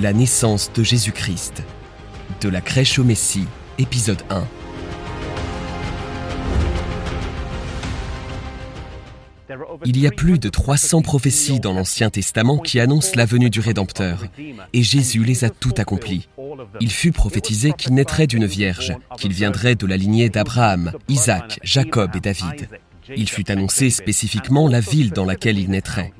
La 0.00 0.14
naissance 0.14 0.72
de 0.72 0.82
Jésus-Christ. 0.82 1.62
De 2.40 2.48
la 2.48 2.62
crèche 2.62 2.98
au 2.98 3.04
Messie, 3.04 3.44
épisode 3.78 4.22
1. 4.30 4.44
Il 9.84 10.00
y 10.00 10.06
a 10.06 10.10
plus 10.10 10.38
de 10.38 10.48
300 10.48 11.02
prophéties 11.02 11.60
dans 11.60 11.74
l'Ancien 11.74 12.08
Testament 12.08 12.56
qui 12.56 12.80
annoncent 12.80 13.12
la 13.14 13.26
venue 13.26 13.50
du 13.50 13.60
Rédempteur, 13.60 14.24
et 14.72 14.82
Jésus 14.82 15.22
les 15.22 15.44
a 15.44 15.50
toutes 15.50 15.80
accomplies. 15.80 16.28
Il 16.80 16.90
fut 16.90 17.12
prophétisé 17.12 17.72
qu'il 17.76 17.92
naîtrait 17.92 18.26
d'une 18.26 18.46
vierge, 18.46 18.94
qu'il 19.18 19.32
viendrait 19.32 19.74
de 19.74 19.86
la 19.86 19.98
lignée 19.98 20.30
d'Abraham, 20.30 20.92
Isaac, 21.08 21.60
Jacob 21.62 22.16
et 22.16 22.20
David. 22.20 22.68
Il 23.16 23.28
fut 23.28 23.50
annoncé 23.50 23.90
spécifiquement 23.90 24.68
la 24.68 24.80
ville 24.80 25.10
dans 25.10 25.24
laquelle 25.24 25.58
il 25.58 25.70
naîtrait. 25.70 26.12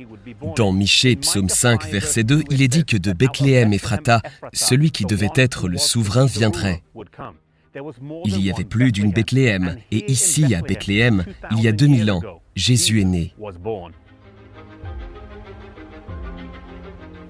Dans 0.56 0.72
Michée, 0.72 1.16
psaume 1.16 1.48
5, 1.48 1.86
verset 1.88 2.24
2, 2.24 2.44
il 2.50 2.62
est 2.62 2.68
dit 2.68 2.84
que 2.84 2.96
de 2.96 3.12
Bethléem 3.12 3.72
Ephrata, 3.72 4.22
celui 4.52 4.90
qui 4.90 5.04
devait 5.04 5.30
être 5.34 5.68
le 5.68 5.78
souverain 5.78 6.26
viendrait. 6.26 6.82
Il 8.24 8.40
y 8.40 8.50
avait 8.50 8.64
plus 8.64 8.92
d'une 8.92 9.12
Bethléem, 9.12 9.76
et 9.90 10.10
ici, 10.10 10.54
à 10.54 10.62
Bethléem, 10.62 11.24
il 11.52 11.60
y 11.60 11.68
a 11.68 11.72
2000 11.72 12.10
ans, 12.10 12.20
Jésus 12.56 13.00
est 13.00 13.04
né. 13.04 13.34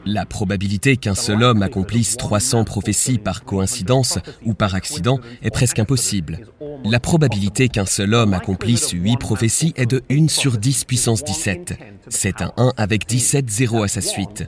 La 0.07 0.25
probabilité 0.25 0.97
qu'un 0.97 1.15
seul 1.15 1.43
homme 1.43 1.63
accomplisse 1.63 2.17
300 2.17 2.65
prophéties 2.65 3.19
par 3.19 3.45
coïncidence 3.45 4.19
ou 4.45 4.55
par 4.55 4.75
accident 4.75 5.21
est 5.43 5.51
presque 5.51 5.79
impossible. 5.79 6.47
La 6.85 7.01
probabilité 7.01 7.69
qu'un 7.69 7.87
seul 7.87 8.15
homme 8.15 8.35
accomplisse 8.35 8.91
8 8.91 9.17
prophéties 9.19 9.73
est 9.77 9.87
de 9.87 10.03
1 10.11 10.29
sur 10.29 10.59
10 10.59 10.85
puissance 10.85 11.23
17. 11.25 11.79
C'est 12.09 12.43
un 12.43 12.53
1 12.57 12.73
avec 12.77 13.07
17 13.07 13.49
zéros 13.49 13.83
à 13.83 13.89
sa 13.89 14.01
suite. 14.01 14.45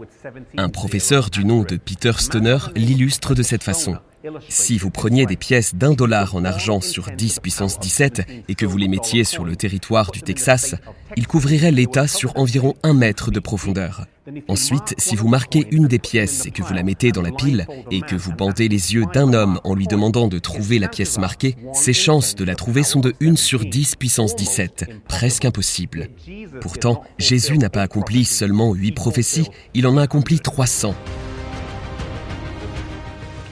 Un 0.57 0.69
professeur 0.69 1.31
du 1.31 1.45
nom 1.45 1.63
de 1.63 1.77
Peter 1.77 2.13
Stoner 2.19 2.59
l'illustre 2.75 3.35
de 3.35 3.43
cette 3.43 3.63
façon. 3.63 3.97
Si 4.49 4.79
vous 4.79 4.91
preniez 4.91 5.27
des 5.27 5.37
pièces 5.37 5.75
d'un 5.75 5.93
dollar 5.93 6.35
en 6.37 6.45
argent 6.45 6.81
sur 6.81 7.11
10 7.11 7.41
puissance 7.41 7.81
17 7.81 8.23
et 8.49 8.55
que 8.55 8.67
vous 8.67 8.79
les 8.79 8.89
mettiez 8.89 9.25
sur 9.25 9.45
le 9.45 9.57
territoire 9.57 10.11
du 10.13 10.23
Texas, 10.23 10.77
ils 11.17 11.27
couvriraient 11.27 11.73
l'État 11.73 12.07
sur 12.07 12.37
environ 12.37 12.75
un 12.83 12.95
mètre 12.95 13.31
de 13.31 13.41
profondeur. 13.41 14.07
Ensuite, 14.49 14.95
si 14.99 15.17
vous 15.17 15.29
marquez 15.29 15.67
une 15.71 15.89
des 15.89 15.99
pièces 15.99 16.47
et 16.47 16.51
que 16.51 16.63
vous 16.63 16.75
la 16.75 16.83
mettez 16.83 17.13
dans 17.13 17.23
la 17.23 17.33
pile 17.33 17.67
et 17.91 18.01
que 18.01 18.15
vous 18.15 18.33
bandez 18.33 18.69
les 18.69 18.95
yeux 18.95 19.05
d'un 19.13 19.33
homme 19.33 19.61
en 19.65 19.75
lui 19.75 19.87
demandant 19.87 20.29
de 20.29 20.39
trouver 20.39 20.79
la 20.79 20.89
pièce 20.89 21.19
marquée, 21.19 21.57
ses 21.73 21.93
chances 21.93 22.35
de 22.35 22.45
la 22.45 22.55
trouver 22.55 22.83
sont 22.83 23.01
de 23.01 23.15
1 23.21 23.37
sur 23.37 23.65
10 23.65 23.97
puissance 23.97 24.37
17, 24.37 24.91
presque 25.09 25.45
impossible. 25.45 26.09
Pourtant, 26.61 27.03
Jésus 27.19 27.59
n'a 27.59 27.71
pas 27.71 27.83
accompli 27.83 28.25
seulement 28.25 28.73
8 28.75 28.93
prophéties, 28.93 29.49
il 29.75 29.87
en 29.87 29.97
a 29.97 30.03
accompli 30.03 30.39
300. 30.39 30.95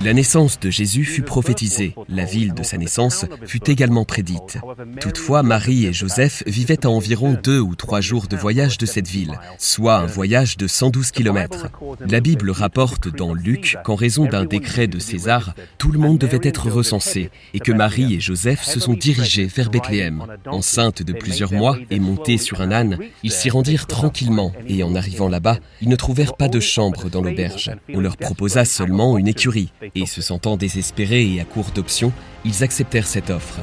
La 0.02 0.14
naissance 0.14 0.58
de 0.58 0.70
Jésus 0.70 1.04
fut 1.04 1.20
prophétisée, 1.20 1.94
la 2.08 2.24
ville 2.24 2.54
de 2.54 2.62
sa 2.62 2.78
naissance 2.78 3.26
fut 3.44 3.70
également 3.70 4.06
prédite. 4.06 4.58
Toutefois, 4.98 5.42
Marie 5.42 5.84
et 5.84 5.92
Joseph 5.92 6.42
vivaient 6.46 6.86
à 6.86 6.88
environ 6.88 7.36
deux 7.42 7.60
ou 7.60 7.74
trois 7.74 8.00
jours 8.00 8.26
de 8.26 8.34
voyage 8.34 8.78
de 8.78 8.86
cette 8.86 9.08
ville, 9.08 9.38
soit 9.58 9.96
un 9.96 10.06
voyage 10.06 10.56
de 10.56 10.66
112 10.66 11.10
km. 11.10 11.66
La 12.08 12.20
Bible 12.20 12.50
rapporte 12.50 13.14
dans 13.14 13.34
Luc 13.34 13.76
qu'en 13.84 13.94
raison 13.94 14.24
d'un 14.24 14.46
décret 14.46 14.86
de 14.86 14.98
César, 14.98 15.54
tout 15.76 15.92
le 15.92 15.98
monde 15.98 16.16
devait 16.16 16.40
être 16.42 16.70
recensé 16.70 17.30
et 17.52 17.60
que 17.60 17.72
Marie 17.72 18.14
et 18.14 18.20
Joseph 18.20 18.62
se 18.62 18.80
sont 18.80 18.94
dirigés 18.94 19.46
vers 19.46 19.68
Bethléem. 19.68 20.24
Enceintes 20.46 21.02
de 21.02 21.12
plusieurs 21.12 21.52
mois 21.52 21.76
et 21.90 22.00
montés 22.00 22.38
sur 22.38 22.62
un 22.62 22.72
âne, 22.72 22.98
ils 23.22 23.32
s'y 23.32 23.50
rendirent 23.50 23.86
tranquillement 23.86 24.52
et 24.66 24.82
en 24.82 24.94
arrivant 24.94 25.28
là-bas, 25.28 25.58
ils 25.82 25.90
ne 25.90 25.96
trouvèrent 25.96 26.36
pas 26.36 26.48
de 26.48 26.60
chambre 26.60 27.10
dans 27.10 27.20
l'auberge. 27.20 27.70
On 27.92 28.00
leur 28.00 28.16
proposa 28.16 28.64
seulement 28.64 29.18
une 29.18 29.28
écurie 29.28 29.70
et 29.94 30.06
se 30.06 30.22
sentant 30.22 30.56
désespérés 30.56 31.34
et 31.34 31.40
à 31.40 31.44
court 31.44 31.70
d'options, 31.74 32.12
ils 32.44 32.62
acceptèrent 32.62 33.06
cette 33.06 33.30
offre. 33.30 33.60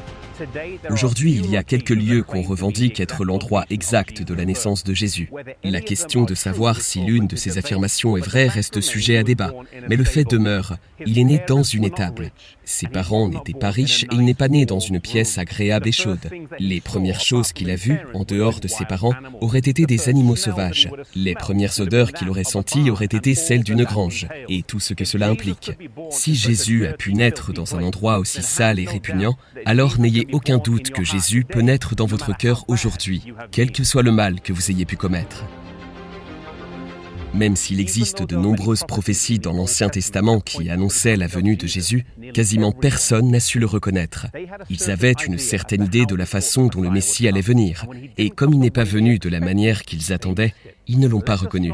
Aujourd'hui, 0.89 1.33
il 1.33 1.49
y 1.49 1.57
a 1.57 1.63
quelques 1.63 1.89
lieux 1.89 2.23
qu'on 2.23 2.41
revendique 2.41 2.99
être 2.99 3.25
l'endroit 3.25 3.65
exact 3.69 4.21
de 4.21 4.33
la 4.33 4.45
naissance 4.45 4.83
de 4.83 4.93
Jésus. 4.93 5.29
La 5.63 5.81
question 5.81 6.23
de 6.23 6.35
savoir 6.35 6.81
si 6.81 7.01
l'une 7.01 7.27
de 7.27 7.35
ces 7.35 7.57
affirmations 7.57 8.17
est 8.17 8.21
vraie 8.21 8.47
reste 8.47 8.81
sujet 8.81 9.17
à 9.17 9.23
débat, 9.23 9.53
mais 9.89 9.95
le 9.95 10.03
fait 10.03 10.23
demeure, 10.23 10.77
il 11.05 11.19
est 11.19 11.23
né 11.23 11.41
dans 11.47 11.63
une 11.63 11.83
étable. 11.83 12.31
Ses 12.65 12.87
parents 12.87 13.29
n'étaient 13.29 13.57
pas 13.57 13.71
riches 13.71 14.03
et 14.03 14.07
il 14.11 14.25
n'est 14.25 14.33
pas 14.33 14.49
né 14.49 14.65
dans 14.65 14.79
une 14.79 14.99
pièce 14.99 15.37
agréable 15.37 15.87
et 15.87 15.91
chaude. 15.91 16.29
Les 16.59 16.81
premières 16.81 17.21
choses 17.21 17.53
qu'il 17.53 17.69
a 17.69 17.75
vues, 17.75 17.99
en 18.13 18.23
dehors 18.23 18.59
de 18.59 18.67
ses 18.67 18.85
parents, 18.85 19.13
auraient 19.41 19.59
été 19.59 19.85
des 19.85 20.09
animaux 20.09 20.35
sauvages. 20.35 20.89
Les 21.15 21.33
premières 21.33 21.79
odeurs 21.79 22.11
qu'il 22.11 22.29
aurait 22.29 22.43
senties 22.43 22.89
auraient 22.89 23.05
été 23.05 23.35
celles 23.35 23.63
d'une 23.63 23.83
grange, 23.83 24.27
et 24.49 24.63
tout 24.63 24.79
ce 24.79 24.93
que 24.93 25.05
cela 25.05 25.29
implique. 25.29 25.71
Si 26.09 26.35
Jésus 26.35 26.85
a 26.87 26.93
pu 26.93 27.13
naître 27.13 27.53
dans 27.53 27.75
un 27.75 27.83
endroit 27.83 28.19
aussi 28.19 28.43
sale 28.43 28.79
et 28.79 28.85
répugnant, 28.85 29.37
alors 29.65 29.99
n'ayez 29.99 30.26
aucun 30.31 30.57
doute 30.57 30.91
que 30.91 31.03
Jésus 31.03 31.43
peut 31.43 31.61
naître 31.61 31.95
dans 31.95 32.05
votre 32.05 32.35
cœur 32.35 32.65
aujourd'hui, 32.67 33.23
quel 33.51 33.71
que 33.71 33.83
soit 33.83 34.03
le 34.03 34.11
mal 34.11 34.41
que 34.41 34.53
vous 34.53 34.71
ayez 34.71 34.85
pu 34.85 34.97
commettre. 34.97 35.45
Même 37.33 37.55
s'il 37.55 37.79
existe 37.79 38.23
de 38.23 38.35
nombreuses 38.35 38.83
prophéties 38.87 39.39
dans 39.39 39.53
l'Ancien 39.53 39.89
Testament 39.89 40.39
qui 40.39 40.69
annonçaient 40.69 41.17
la 41.17 41.27
venue 41.27 41.55
de 41.55 41.67
Jésus, 41.67 42.05
quasiment 42.33 42.71
personne 42.71 43.29
n'a 43.29 43.39
su 43.39 43.59
le 43.59 43.65
reconnaître. 43.65 44.27
Ils 44.69 44.89
avaient 44.89 45.13
une 45.25 45.37
certaine 45.37 45.83
idée 45.83 46.05
de 46.05 46.15
la 46.15 46.25
façon 46.25 46.67
dont 46.67 46.81
le 46.81 46.89
Messie 46.89 47.27
allait 47.27 47.41
venir, 47.41 47.85
et 48.17 48.29
comme 48.29 48.53
il 48.53 48.59
n'est 48.59 48.71
pas 48.71 48.83
venu 48.83 49.19
de 49.19 49.29
la 49.29 49.39
manière 49.39 49.83
qu'ils 49.83 50.13
attendaient, 50.13 50.53
ils 50.87 50.99
ne 50.99 51.07
l'ont 51.07 51.21
pas 51.21 51.35
reconnu. 51.35 51.73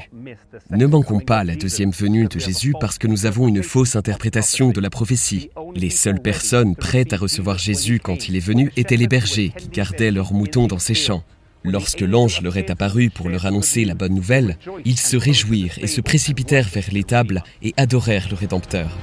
Ne 0.71 0.85
manquons 0.85 1.19
pas 1.19 1.43
la 1.43 1.55
deuxième 1.55 1.91
venue 1.91 2.27
de 2.27 2.39
Jésus 2.39 2.73
parce 2.79 2.97
que 2.97 3.07
nous 3.07 3.25
avons 3.25 3.47
une 3.47 3.63
fausse 3.63 3.95
interprétation 3.95 4.71
de 4.71 4.81
la 4.81 4.89
prophétie. 4.89 5.49
Les 5.75 5.91
seules 5.91 6.21
personnes 6.21 6.75
prêtes 6.75 7.13
à 7.13 7.17
recevoir 7.17 7.57
Jésus 7.57 7.99
quand 7.99 8.27
il 8.27 8.35
est 8.35 8.45
venu 8.45 8.71
étaient 8.75 8.97
les 8.97 9.07
bergers 9.07 9.53
qui 9.55 9.69
gardaient 9.69 10.11
leurs 10.11 10.33
moutons 10.33 10.67
dans 10.67 10.79
ces 10.79 10.95
champs. 10.95 11.23
Lorsque 11.63 12.01
l'ange 12.01 12.41
leur 12.41 12.57
est 12.57 12.69
apparu 12.69 13.09
pour 13.09 13.29
leur 13.29 13.45
annoncer 13.45 13.85
la 13.85 13.95
bonne 13.95 14.13
nouvelle, 14.13 14.57
ils 14.83 14.99
se 14.99 15.15
réjouirent 15.15 15.79
et 15.79 15.87
se 15.87 16.01
précipitèrent 16.01 16.67
vers 16.67 16.89
l'étable 16.91 17.43
et 17.61 17.73
adorèrent 17.77 18.27
le 18.29 18.35
Rédempteur. 18.35 18.97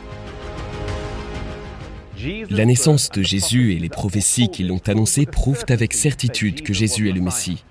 La 2.51 2.67
naissance 2.67 3.11
de 3.11 3.23
Jésus 3.23 3.73
et 3.73 3.79
les 3.79 3.89
prophéties 3.89 4.51
qui 4.51 4.65
l'ont 4.65 4.83
annoncé 4.87 5.25
prouvent 5.25 5.65
avec 5.71 5.95
certitude 5.95 6.63
que 6.63 6.75
Jésus 6.75 7.09
est 7.09 7.15
le 7.15 7.23
Messie. 7.23 7.65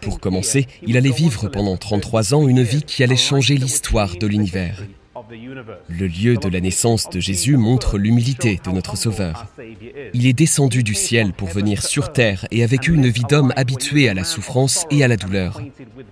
Pour 0.00 0.20
commencer, 0.20 0.66
il 0.86 0.96
allait 0.96 1.10
vivre 1.10 1.48
pendant 1.48 1.76
33 1.76 2.34
ans 2.34 2.48
une 2.48 2.62
vie 2.62 2.82
qui 2.82 3.02
allait 3.02 3.16
changer 3.16 3.56
l'histoire 3.56 4.16
de 4.16 4.26
l'univers. 4.26 4.82
Le 5.30 6.06
lieu 6.06 6.36
de 6.36 6.48
la 6.48 6.60
naissance 6.60 7.08
de 7.10 7.20
Jésus 7.20 7.56
montre 7.56 7.98
l'humilité 7.98 8.60
de 8.64 8.70
notre 8.70 8.96
Sauveur. 8.96 9.46
Il 10.12 10.26
est 10.26 10.32
descendu 10.32 10.82
du 10.82 10.94
ciel 10.94 11.32
pour 11.32 11.48
venir 11.48 11.82
sur 11.82 12.12
terre 12.12 12.46
et 12.50 12.62
a 12.62 12.66
vécu 12.66 12.94
une 12.94 13.08
vie 13.08 13.24
d'homme 13.28 13.52
habitué 13.56 14.08
à 14.08 14.14
la 14.14 14.24
souffrance 14.24 14.86
et 14.90 15.04
à 15.04 15.08
la 15.08 15.16
douleur. 15.16 15.60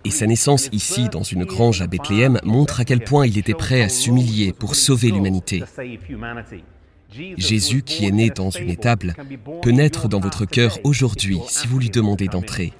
Et 0.05 0.11
sa 0.11 0.27
naissance 0.27 0.69
ici, 0.72 1.09
dans 1.09 1.22
une 1.22 1.45
grange 1.45 1.83
à 1.83 1.87
Bethléem, 1.87 2.41
montre 2.45 2.81
à 2.81 2.84
quel 2.84 3.05
point 3.05 3.27
il 3.27 3.39
était 3.39 3.55
prêt 3.55 3.83
à 3.83 3.89
s'humilier 3.89 4.53
pour 4.53 4.75
sauver 4.75 5.11
l'humanité. 5.11 5.62
Jésus, 7.37 7.83
qui 7.83 8.06
est 8.06 8.11
né 8.11 8.31
dans 8.31 8.51
une 8.51 8.71
étable, 8.71 9.15
peut 9.62 9.71
naître 9.71 10.09
dans 10.09 10.21
votre 10.21 10.47
cœur 10.47 10.78
aujourd'hui 10.84 11.39
si 11.49 11.67
vous 11.67 11.78
lui 11.78 11.91
demandez 11.91 12.27
d'entrer. 12.27 12.72